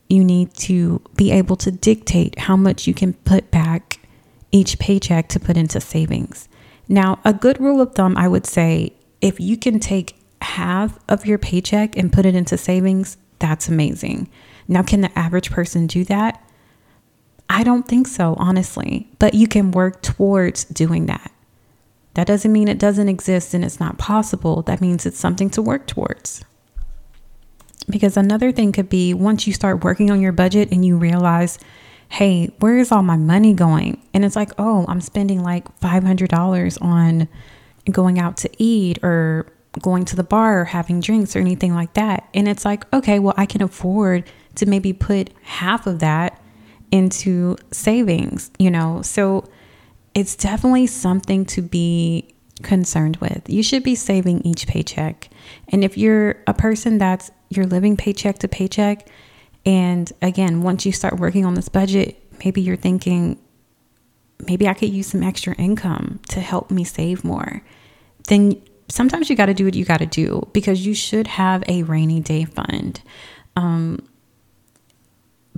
you 0.09 0.23
need 0.23 0.53
to 0.55 1.01
be 1.15 1.31
able 1.31 1.55
to 1.57 1.71
dictate 1.71 2.39
how 2.39 2.55
much 2.55 2.87
you 2.87 2.93
can 2.93 3.13
put 3.13 3.51
back 3.51 3.99
each 4.51 4.79
paycheck 4.79 5.29
to 5.29 5.39
put 5.39 5.55
into 5.55 5.79
savings. 5.79 6.49
Now, 6.87 7.19
a 7.23 7.33
good 7.33 7.61
rule 7.61 7.81
of 7.81 7.93
thumb, 7.93 8.17
I 8.17 8.27
would 8.27 8.47
say, 8.47 8.93
if 9.21 9.39
you 9.39 9.55
can 9.55 9.79
take 9.79 10.15
half 10.41 10.97
of 11.07 11.25
your 11.25 11.37
paycheck 11.37 11.95
and 11.95 12.11
put 12.11 12.25
it 12.25 12.33
into 12.33 12.57
savings, 12.57 13.17
that's 13.37 13.69
amazing. 13.69 14.29
Now, 14.67 14.81
can 14.81 15.01
the 15.01 15.17
average 15.17 15.51
person 15.51 15.85
do 15.85 16.03
that? 16.05 16.43
I 17.49 17.63
don't 17.63 17.87
think 17.87 18.07
so, 18.07 18.35
honestly, 18.37 19.09
but 19.17 19.33
you 19.33 19.47
can 19.47 19.71
work 19.71 20.03
towards 20.03 20.65
doing 20.65 21.07
that. 21.07 21.31
That 22.13 22.27
doesn't 22.27 22.51
mean 22.51 22.67
it 22.67 22.79
doesn't 22.79 23.09
exist 23.09 23.53
and 23.53 23.65
it's 23.65 23.79
not 23.79 23.97
possible. 23.97 24.61
That 24.63 24.81
means 24.81 25.05
it's 25.05 25.19
something 25.19 25.49
to 25.51 25.61
work 25.61 25.87
towards. 25.87 26.43
Because 27.89 28.17
another 28.17 28.51
thing 28.51 28.71
could 28.71 28.89
be 28.89 29.13
once 29.13 29.47
you 29.47 29.53
start 29.53 29.83
working 29.83 30.11
on 30.11 30.21
your 30.21 30.31
budget 30.31 30.71
and 30.71 30.85
you 30.85 30.97
realize, 30.97 31.57
hey, 32.09 32.47
where 32.59 32.77
is 32.77 32.91
all 32.91 33.01
my 33.01 33.17
money 33.17 33.53
going? 33.53 34.01
And 34.13 34.23
it's 34.23 34.35
like, 34.35 34.51
oh, 34.59 34.85
I'm 34.87 35.01
spending 35.01 35.41
like 35.41 35.79
$500 35.79 36.81
on 36.81 37.27
going 37.91 38.19
out 38.19 38.37
to 38.37 38.49
eat 38.57 38.99
or 39.03 39.47
going 39.81 40.05
to 40.05 40.15
the 40.15 40.23
bar 40.23 40.61
or 40.61 40.65
having 40.65 40.99
drinks 40.99 41.35
or 41.35 41.39
anything 41.39 41.73
like 41.73 41.93
that. 41.93 42.27
And 42.33 42.47
it's 42.47 42.65
like, 42.65 42.91
okay, 42.93 43.17
well, 43.17 43.33
I 43.37 43.45
can 43.45 43.61
afford 43.61 44.25
to 44.55 44.65
maybe 44.65 44.93
put 44.93 45.31
half 45.43 45.87
of 45.87 45.99
that 45.99 46.39
into 46.91 47.57
savings, 47.71 48.51
you 48.59 48.71
know. 48.71 49.01
So 49.01 49.47
it's 50.13 50.35
definitely 50.35 50.87
something 50.87 51.45
to 51.45 51.61
be 51.61 52.33
concerned 52.63 53.17
with. 53.17 53.43
You 53.47 53.63
should 53.63 53.83
be 53.83 53.95
saving 53.95 54.41
each 54.45 54.67
paycheck. 54.67 55.29
And 55.69 55.83
if 55.83 55.97
you're 55.97 56.35
a 56.47 56.53
person 56.53 56.97
that's 56.97 57.31
you're 57.49 57.65
living 57.65 57.97
paycheck 57.97 58.39
to 58.39 58.47
paycheck 58.47 59.07
and 59.65 60.11
again, 60.21 60.61
once 60.61 60.85
you 60.85 60.91
start 60.91 61.19
working 61.19 61.45
on 61.45 61.53
this 61.53 61.69
budget, 61.69 62.21
maybe 62.43 62.61
you're 62.61 62.75
thinking 62.75 63.39
maybe 64.47 64.67
I 64.67 64.73
could 64.73 64.89
use 64.89 65.07
some 65.07 65.21
extra 65.21 65.53
income 65.55 66.19
to 66.29 66.39
help 66.39 66.71
me 66.71 66.83
save 66.83 67.23
more. 67.23 67.61
Then 68.27 68.61
sometimes 68.87 69.29
you 69.29 69.35
got 69.35 69.47
to 69.47 69.53
do 69.53 69.65
what 69.65 69.75
you 69.75 69.85
got 69.85 69.99
to 69.99 70.05
do 70.05 70.47
because 70.53 70.85
you 70.85 70.93
should 70.93 71.27
have 71.27 71.63
a 71.67 71.83
rainy 71.83 72.21
day 72.21 72.45
fund. 72.45 73.01
Um, 73.55 74.07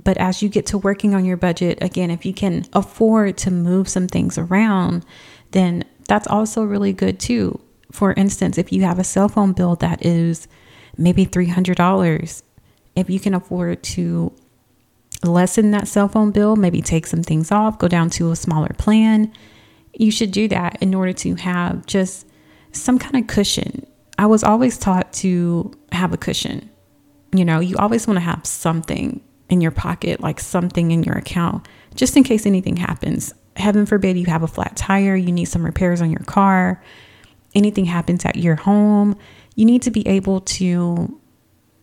But 0.04 0.16
as 0.18 0.42
you 0.42 0.48
get 0.48 0.66
to 0.66 0.78
working 0.78 1.14
on 1.14 1.24
your 1.24 1.36
budget, 1.36 1.78
again, 1.80 2.10
if 2.10 2.26
you 2.26 2.34
can 2.34 2.64
afford 2.72 3.36
to 3.38 3.50
move 3.50 3.88
some 3.88 4.08
things 4.08 4.36
around, 4.36 5.04
then 5.52 5.84
that's 6.08 6.26
also 6.26 6.64
really 6.64 6.92
good 6.92 7.20
too. 7.20 7.60
For 7.92 8.12
instance, 8.14 8.58
if 8.58 8.72
you 8.72 8.82
have 8.82 8.98
a 8.98 9.04
cell 9.04 9.28
phone 9.28 9.52
bill 9.52 9.76
that 9.76 10.04
is 10.04 10.48
maybe 10.96 11.26
$300, 11.26 12.42
if 12.96 13.08
you 13.08 13.20
can 13.20 13.34
afford 13.34 13.82
to 13.82 14.32
lessen 15.22 15.70
that 15.70 15.88
cell 15.88 16.08
phone 16.08 16.32
bill, 16.32 16.56
maybe 16.56 16.82
take 16.82 17.06
some 17.06 17.22
things 17.22 17.52
off, 17.52 17.78
go 17.78 17.88
down 17.88 18.10
to 18.10 18.32
a 18.32 18.36
smaller 18.36 18.74
plan, 18.78 19.32
you 19.94 20.10
should 20.10 20.32
do 20.32 20.48
that 20.48 20.82
in 20.82 20.94
order 20.94 21.12
to 21.12 21.34
have 21.36 21.86
just 21.86 22.26
some 22.72 22.98
kind 22.98 23.16
of 23.16 23.26
cushion. 23.26 23.86
I 24.18 24.26
was 24.26 24.42
always 24.42 24.78
taught 24.78 25.12
to 25.14 25.72
have 25.92 26.12
a 26.12 26.16
cushion. 26.16 26.70
You 27.34 27.44
know, 27.44 27.60
you 27.60 27.76
always 27.76 28.06
want 28.06 28.16
to 28.16 28.22
have 28.22 28.46
something 28.46 29.20
in 29.48 29.60
your 29.60 29.70
pocket, 29.70 30.20
like 30.20 30.40
something 30.40 30.90
in 30.90 31.02
your 31.02 31.16
account, 31.16 31.66
just 31.94 32.16
in 32.16 32.22
case 32.22 32.46
anything 32.46 32.76
happens. 32.76 33.34
Heaven 33.56 33.84
forbid 33.84 34.16
you 34.16 34.26
have 34.26 34.42
a 34.42 34.48
flat 34.48 34.76
tire, 34.76 35.14
you 35.14 35.32
need 35.32 35.44
some 35.44 35.64
repairs 35.64 36.00
on 36.00 36.10
your 36.10 36.24
car, 36.24 36.82
anything 37.54 37.84
happens 37.84 38.24
at 38.24 38.36
your 38.36 38.56
home, 38.56 39.16
you 39.54 39.64
need 39.64 39.82
to 39.82 39.90
be 39.90 40.06
able 40.08 40.40
to 40.40 41.20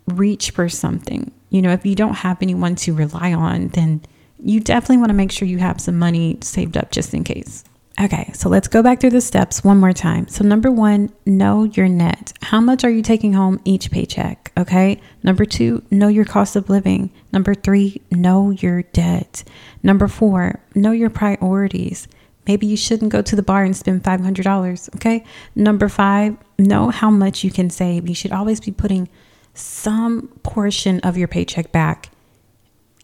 reach 0.08 0.51
for 0.51 0.68
something. 0.68 1.32
You 1.50 1.62
know, 1.62 1.72
if 1.72 1.86
you 1.86 1.96
don't 1.96 2.16
have 2.16 2.42
anyone 2.42 2.75
to 2.78 2.94
rely 2.94 3.34
on, 3.34 3.70
then 3.70 4.01
you 4.44 4.60
definitely 4.60 4.98
want 4.98 5.10
to 5.10 5.16
make 5.16 5.32
sure 5.32 5.48
you 5.48 5.58
have 5.60 5.82
some 5.82 6.00
money 6.00 6.38
saved 6.42 6.78
up 6.78 6.92
just 6.92 7.13
in 7.13 7.24
case. 7.24 7.63
Okay, 8.01 8.32
so 8.34 8.48
let's 8.48 8.70
go 8.70 8.82
back 8.82 9.01
through 9.01 9.10
the 9.10 9.20
steps 9.20 9.62
one 9.62 9.77
more 9.77 9.91
time. 9.91 10.29
So, 10.29 10.46
number 10.46 10.72
one, 10.72 11.12
know 11.25 11.63
your 11.63 11.89
net. 11.89 12.32
How 12.41 12.62
much 12.62 12.86
are 12.86 12.89
you 12.89 13.01
taking 13.01 13.34
home 13.34 13.60
each 13.65 13.91
paycheck? 13.91 14.53
Okay. 14.58 15.01
Number 15.22 15.44
two, 15.44 15.84
know 15.91 16.08
your 16.08 16.24
cost 16.24 16.56
of 16.56 16.70
living. 16.70 17.12
Number 17.34 17.53
three, 17.53 18.01
know 18.10 18.51
your 18.51 18.84
debt. 18.84 19.44
Number 19.84 20.08
four, 20.08 20.62
know 20.75 20.91
your 20.91 21.10
priorities. 21.10 22.08
Maybe 22.48 22.68
you 22.68 22.77
shouldn't 22.77 23.12
go 23.12 23.22
to 23.22 23.36
the 23.36 23.44
bar 23.44 23.63
and 23.63 23.75
spend 23.75 24.03
$500. 24.03 24.96
Okay. 24.96 25.25
Number 25.53 25.89
five, 25.89 26.38
know 26.58 26.89
how 26.91 27.10
much 27.10 27.44
you 27.44 27.51
can 27.51 27.70
save. 27.70 28.08
You 28.08 28.15
should 28.15 28.32
always 28.32 28.62
be 28.62 28.72
putting 28.72 29.10
some 29.53 30.29
portion 30.41 31.01
of 31.01 31.18
your 31.18 31.27
paycheck 31.27 31.74
back 31.74 32.12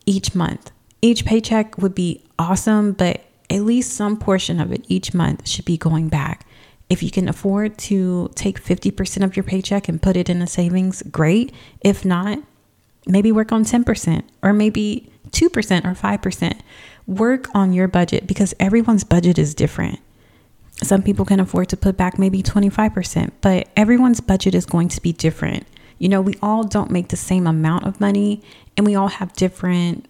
each 0.06 0.34
month. 0.34 0.72
Each 1.02 1.26
paycheck 1.26 1.78
would 1.78 1.94
be 1.94 2.24
awesome, 2.40 2.94
but 2.94 3.26
at 3.50 3.62
least 3.62 3.94
some 3.94 4.18
portion 4.18 4.60
of 4.60 4.72
it 4.72 4.86
each 4.88 5.14
month 5.14 5.48
should 5.48 5.66
be 5.66 5.78
going 5.78 6.10
back. 6.10 6.46
If 6.90 7.02
you 7.02 7.10
can 7.10 7.28
afford 7.28 7.78
to 7.80 8.30
take 8.36 8.62
50% 8.62 9.24
of 9.24 9.36
your 9.36 9.44
paycheck 9.44 9.88
and 9.88 10.02
put 10.02 10.16
it 10.16 10.30
in 10.30 10.42
a 10.42 10.48
savings, 10.48 11.02
great. 11.04 11.52
If 11.82 12.06
not, 12.06 12.40
maybe 13.08 13.32
work 13.32 13.52
on 13.52 13.64
10% 13.64 14.24
or 14.44 14.54
maybe 14.54 15.12
2% 15.32 15.86
or 15.86 15.94
5%. 15.94 16.60
Work 17.08 17.48
on 17.56 17.74
your 17.74 17.88
budget 17.88 18.28
because 18.28 18.54
everyone's 18.60 19.04
budget 19.04 19.38
is 19.38 19.54
different. 19.56 20.00
Some 20.84 21.02
people 21.02 21.26
can 21.26 21.40
afford 21.40 21.70
to 21.70 21.78
put 21.78 21.98
back 21.98 22.20
maybe 22.20 22.44
25%, 22.44 23.32
but 23.42 23.68
everyone's 23.78 24.22
budget 24.22 24.54
is 24.54 24.66
going 24.66 24.90
to 24.90 25.02
be 25.02 25.14
different. 25.14 25.66
You 25.98 26.10
know, 26.10 26.22
we 26.22 26.36
all 26.42 26.64
don't 26.64 26.92
make 26.92 27.08
the 27.08 27.16
same 27.16 27.48
amount 27.48 27.86
of 27.86 28.02
money 28.02 28.42
and 28.76 28.86
we 28.86 28.96
all 28.96 29.08
have 29.08 29.34
different, 29.34 30.08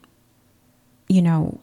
you 1.07 1.21
know, 1.21 1.59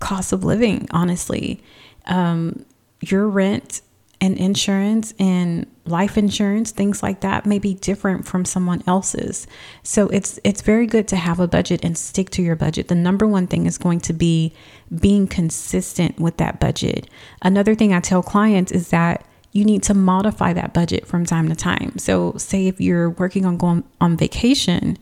cost 0.00 0.32
of 0.32 0.44
living, 0.44 0.88
honestly. 0.90 1.62
Um, 2.06 2.64
your 3.00 3.28
rent 3.28 3.82
and 4.20 4.36
insurance 4.36 5.14
and 5.18 5.66
life 5.86 6.18
insurance 6.18 6.70
things 6.70 7.02
like 7.02 7.20
that 7.20 7.46
may 7.46 7.58
be 7.58 7.74
different 7.74 8.26
from 8.26 8.44
someone 8.44 8.82
else's. 8.86 9.46
So 9.82 10.08
it's 10.08 10.38
it's 10.44 10.60
very 10.60 10.86
good 10.86 11.08
to 11.08 11.16
have 11.16 11.40
a 11.40 11.48
budget 11.48 11.84
and 11.84 11.96
stick 11.96 12.30
to 12.30 12.42
your 12.42 12.56
budget. 12.56 12.88
The 12.88 12.94
number 12.94 13.26
one 13.26 13.46
thing 13.46 13.66
is 13.66 13.78
going 13.78 14.00
to 14.00 14.12
be 14.12 14.52
being 15.00 15.26
consistent 15.26 16.20
with 16.20 16.36
that 16.36 16.60
budget. 16.60 17.08
Another 17.42 17.74
thing 17.74 17.94
i 17.94 18.00
tell 18.00 18.22
clients 18.22 18.70
is 18.72 18.88
that 18.90 19.24
you 19.52 19.64
need 19.64 19.82
to 19.82 19.94
modify 19.94 20.52
that 20.52 20.72
budget 20.72 21.06
from 21.06 21.24
time 21.24 21.48
to 21.48 21.56
time. 21.56 21.98
So 21.98 22.34
say 22.36 22.66
if 22.66 22.80
you're 22.80 23.10
working 23.10 23.44
on 23.46 23.56
going 23.56 23.84
on 24.00 24.16
vacation 24.16 24.96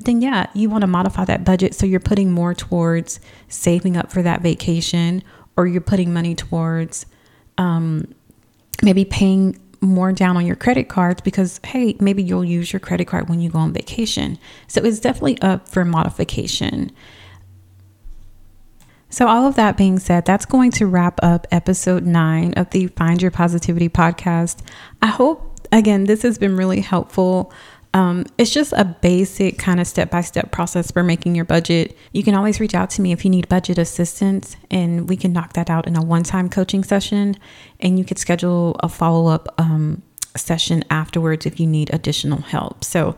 then 0.00 0.20
yeah, 0.20 0.46
you 0.54 0.68
want 0.68 0.82
to 0.82 0.86
modify 0.86 1.24
that 1.24 1.44
budget 1.44 1.74
so 1.74 1.86
you're 1.86 2.00
putting 2.00 2.30
more 2.30 2.54
towards 2.54 3.20
saving 3.48 3.96
up 3.96 4.12
for 4.12 4.22
that 4.22 4.42
vacation 4.42 5.22
or 5.56 5.66
you're 5.66 5.80
putting 5.80 6.12
money 6.12 6.34
towards 6.34 7.06
um, 7.58 8.12
maybe 8.82 9.04
paying 9.04 9.58
more 9.80 10.12
down 10.12 10.36
on 10.36 10.46
your 10.46 10.56
credit 10.56 10.88
cards 10.88 11.20
because 11.20 11.60
hey, 11.64 11.96
maybe 12.00 12.22
you'll 12.22 12.44
use 12.44 12.72
your 12.72 12.80
credit 12.80 13.06
card 13.06 13.28
when 13.28 13.40
you 13.40 13.50
go 13.50 13.58
on 13.58 13.72
vacation. 13.72 14.38
So 14.68 14.82
it's 14.82 15.00
definitely 15.00 15.40
up 15.40 15.68
for 15.68 15.84
modification. 15.84 16.92
So, 19.08 19.28
all 19.28 19.46
of 19.46 19.54
that 19.54 19.76
being 19.76 19.98
said, 19.98 20.24
that's 20.26 20.44
going 20.44 20.72
to 20.72 20.86
wrap 20.86 21.20
up 21.22 21.46
episode 21.50 22.04
nine 22.04 22.52
of 22.54 22.70
the 22.70 22.88
Find 22.88 23.22
Your 23.22 23.30
Positivity 23.30 23.88
podcast. 23.88 24.58
I 25.00 25.06
hope, 25.06 25.60
again, 25.70 26.04
this 26.04 26.22
has 26.22 26.38
been 26.38 26.56
really 26.56 26.80
helpful. 26.80 27.52
Um, 27.96 28.26
it's 28.36 28.50
just 28.50 28.74
a 28.74 28.84
basic 28.84 29.58
kind 29.58 29.80
of 29.80 29.86
step 29.86 30.10
by 30.10 30.20
step 30.20 30.50
process 30.50 30.90
for 30.90 31.02
making 31.02 31.34
your 31.34 31.46
budget. 31.46 31.96
You 32.12 32.22
can 32.22 32.34
always 32.34 32.60
reach 32.60 32.74
out 32.74 32.90
to 32.90 33.00
me 33.00 33.10
if 33.10 33.24
you 33.24 33.30
need 33.30 33.48
budget 33.48 33.78
assistance, 33.78 34.54
and 34.70 35.08
we 35.08 35.16
can 35.16 35.32
knock 35.32 35.54
that 35.54 35.70
out 35.70 35.86
in 35.86 35.96
a 35.96 36.02
one 36.02 36.22
time 36.22 36.50
coaching 36.50 36.84
session. 36.84 37.36
And 37.80 37.98
you 37.98 38.04
could 38.04 38.18
schedule 38.18 38.76
a 38.80 38.90
follow 38.90 39.28
up 39.28 39.48
um, 39.56 40.02
session 40.36 40.84
afterwards 40.90 41.46
if 41.46 41.58
you 41.58 41.66
need 41.66 41.88
additional 41.90 42.42
help. 42.42 42.84
So, 42.84 43.16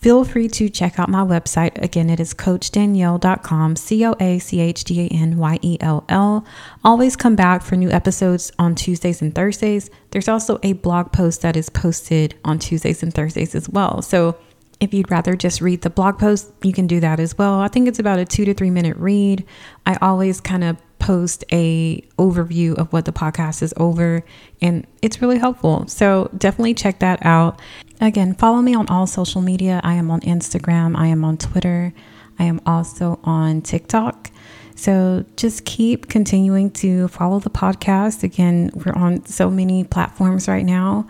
feel 0.00 0.24
free 0.24 0.48
to 0.48 0.68
check 0.68 0.98
out 0.98 1.08
my 1.08 1.22
website. 1.22 1.82
Again, 1.82 2.10
it 2.10 2.20
is 2.20 2.34
coachdanyell.com, 2.34 3.76
C 3.76 4.04
O 4.06 4.14
A 4.20 4.38
C 4.38 4.60
H 4.60 4.84
D 4.84 5.00
A 5.02 5.08
N 5.08 5.38
Y 5.38 5.58
E 5.62 5.76
L 5.80 6.04
L. 6.08 6.44
Always 6.84 7.16
come 7.16 7.36
back 7.36 7.62
for 7.62 7.76
new 7.76 7.90
episodes 7.90 8.52
on 8.58 8.74
Tuesdays 8.74 9.20
and 9.22 9.34
Thursdays. 9.34 9.90
There's 10.10 10.28
also 10.28 10.58
a 10.62 10.74
blog 10.74 11.12
post 11.12 11.42
that 11.42 11.56
is 11.56 11.68
posted 11.68 12.34
on 12.44 12.58
Tuesdays 12.58 13.02
and 13.02 13.12
Thursdays 13.12 13.54
as 13.54 13.68
well. 13.68 14.02
So 14.02 14.36
if 14.80 14.94
you'd 14.94 15.10
rather 15.10 15.34
just 15.34 15.60
read 15.60 15.82
the 15.82 15.90
blog 15.90 16.18
post, 16.18 16.52
you 16.62 16.72
can 16.72 16.86
do 16.86 17.00
that 17.00 17.18
as 17.18 17.36
well. 17.36 17.54
I 17.54 17.68
think 17.68 17.88
it's 17.88 17.98
about 17.98 18.18
a 18.18 18.24
two 18.24 18.44
to 18.44 18.54
three 18.54 18.70
minute 18.70 18.96
read. 18.96 19.44
I 19.86 19.98
always 20.00 20.40
kind 20.40 20.64
of 20.64 20.76
post 21.08 21.42
a 21.52 22.02
overview 22.18 22.76
of 22.76 22.92
what 22.92 23.06
the 23.06 23.12
podcast 23.12 23.62
is 23.62 23.72
over 23.78 24.22
and 24.60 24.86
it's 25.00 25.22
really 25.22 25.38
helpful. 25.38 25.88
So 25.88 26.30
definitely 26.36 26.74
check 26.74 26.98
that 26.98 27.24
out. 27.24 27.62
Again, 27.98 28.34
follow 28.34 28.60
me 28.60 28.74
on 28.74 28.86
all 28.88 29.06
social 29.06 29.40
media. 29.40 29.80
I 29.82 29.94
am 29.94 30.10
on 30.10 30.20
Instagram, 30.20 30.94
I 30.98 31.06
am 31.06 31.24
on 31.24 31.38
Twitter, 31.38 31.94
I 32.38 32.44
am 32.44 32.60
also 32.66 33.20
on 33.24 33.62
TikTok. 33.62 34.30
So 34.76 35.24
just 35.36 35.64
keep 35.64 36.10
continuing 36.10 36.70
to 36.72 37.08
follow 37.08 37.40
the 37.40 37.48
podcast. 37.48 38.22
Again, 38.22 38.70
we're 38.74 38.92
on 38.92 39.24
so 39.24 39.48
many 39.48 39.84
platforms 39.84 40.46
right 40.46 40.66
now. 40.66 41.08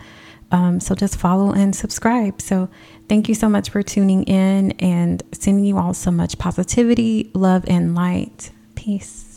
Um, 0.52 0.78
so 0.78 0.94
just 0.94 1.16
follow 1.16 1.52
and 1.52 1.74
subscribe. 1.74 2.40
So 2.40 2.70
thank 3.08 3.28
you 3.28 3.34
so 3.34 3.48
much 3.48 3.70
for 3.70 3.82
tuning 3.82 4.22
in 4.22 4.70
and 4.78 5.24
sending 5.32 5.64
you 5.64 5.76
all 5.76 5.92
so 5.92 6.12
much 6.12 6.38
positivity, 6.38 7.32
love, 7.34 7.64
and 7.66 7.96
light. 7.96 8.52
Peace. 8.76 9.27